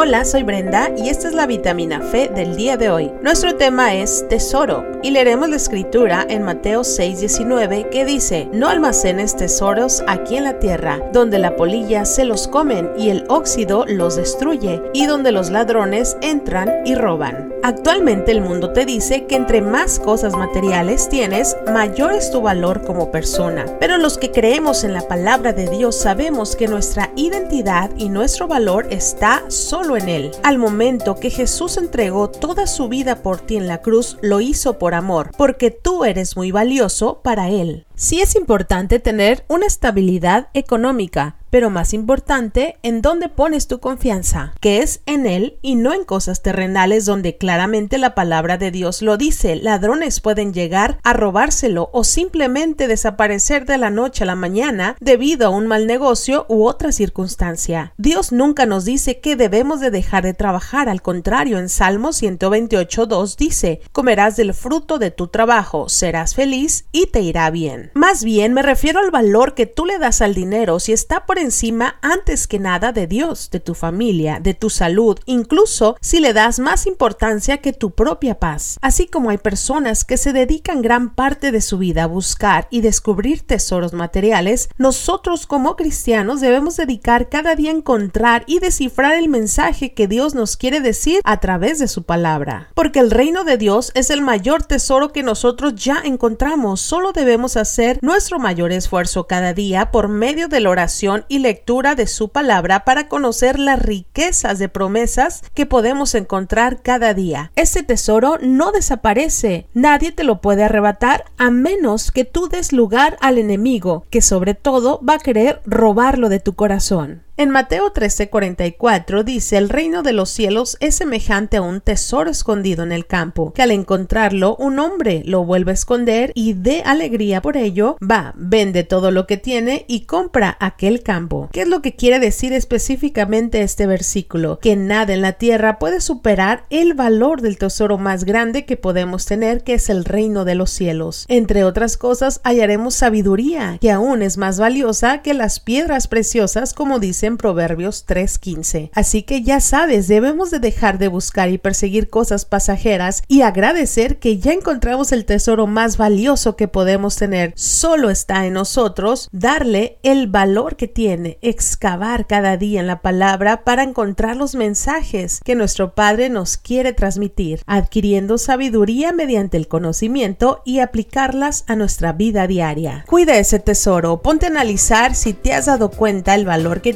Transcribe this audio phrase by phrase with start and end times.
[0.00, 3.10] Hola, soy Brenda y esta es la vitamina Fe del día de hoy.
[3.20, 9.34] Nuestro tema es tesoro y leeremos la escritura en Mateo 6:19 que dice, no almacenes
[9.34, 14.14] tesoros aquí en la tierra, donde la polilla se los comen y el óxido los
[14.14, 17.52] destruye y donde los ladrones entran y roban.
[17.64, 22.82] Actualmente el mundo te dice que entre más cosas materiales tienes, mayor es tu valor
[22.82, 23.66] como persona.
[23.80, 28.46] Pero los que creemos en la palabra de Dios sabemos que nuestra identidad y nuestro
[28.46, 30.30] valor está solo en Él.
[30.42, 34.78] Al momento que Jesús entregó toda su vida por ti en la cruz, lo hizo
[34.78, 37.87] por amor, porque tú eres muy valioso para Él.
[38.00, 44.54] Sí es importante tener una estabilidad económica, pero más importante, en dónde pones tu confianza,
[44.60, 49.02] que es en Él y no en cosas terrenales donde claramente la palabra de Dios
[49.02, 49.56] lo dice.
[49.56, 55.46] Ladrones pueden llegar a robárselo o simplemente desaparecer de la noche a la mañana debido
[55.46, 57.94] a un mal negocio u otra circunstancia.
[57.96, 63.36] Dios nunca nos dice que debemos de dejar de trabajar, al contrario, en Salmo 128.2
[63.36, 67.87] dice, comerás del fruto de tu trabajo, serás feliz y te irá bien.
[67.94, 71.38] Más bien me refiero al valor que tú le das al dinero si está por
[71.38, 76.32] encima antes que nada de Dios, de tu familia, de tu salud, incluso si le
[76.32, 78.78] das más importancia que tu propia paz.
[78.82, 82.80] Así como hay personas que se dedican gran parte de su vida a buscar y
[82.80, 89.28] descubrir tesoros materiales, nosotros como cristianos debemos dedicar cada día a encontrar y descifrar el
[89.28, 92.68] mensaje que Dios nos quiere decir a través de su palabra.
[92.74, 97.56] Porque el reino de Dios es el mayor tesoro que nosotros ya encontramos, solo debemos
[97.56, 102.30] hacer nuestro mayor esfuerzo cada día por medio de la oración y lectura de su
[102.30, 107.52] palabra para conocer las riquezas de promesas que podemos encontrar cada día.
[107.54, 113.16] Este tesoro no desaparece, nadie te lo puede arrebatar a menos que tú des lugar
[113.20, 117.27] al enemigo, que sobre todo va a querer robarlo de tu corazón.
[117.40, 122.82] En Mateo 13:44 dice, el reino de los cielos es semejante a un tesoro escondido
[122.82, 127.40] en el campo, que al encontrarlo un hombre lo vuelve a esconder y de alegría
[127.40, 131.48] por ello va, vende todo lo que tiene y compra aquel campo.
[131.52, 134.58] ¿Qué es lo que quiere decir específicamente este versículo?
[134.58, 139.26] Que nada en la tierra puede superar el valor del tesoro más grande que podemos
[139.26, 141.24] tener, que es el reino de los cielos.
[141.28, 146.98] Entre otras cosas, hallaremos sabiduría, que aún es más valiosa que las piedras preciosas, como
[146.98, 148.90] dice en Proverbios 3:15.
[148.92, 154.18] Así que ya sabes, debemos de dejar de buscar y perseguir cosas pasajeras y agradecer
[154.18, 157.52] que ya encontramos el tesoro más valioso que podemos tener.
[157.54, 163.64] Solo está en nosotros darle el valor que tiene, excavar cada día en la palabra
[163.64, 170.62] para encontrar los mensajes que nuestro Padre nos quiere transmitir, adquiriendo sabiduría mediante el conocimiento
[170.64, 173.04] y aplicarlas a nuestra vida diaria.
[173.06, 176.94] Cuida ese tesoro, ponte a analizar si te has dado cuenta el valor que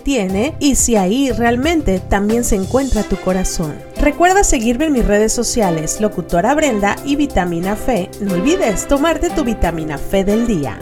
[0.61, 3.75] y si ahí realmente también se encuentra tu corazón.
[4.01, 8.11] Recuerda seguirme en mis redes sociales, Locutora Brenda y Vitamina Fe.
[8.21, 10.79] No olvides tomarte tu vitamina Fe del día.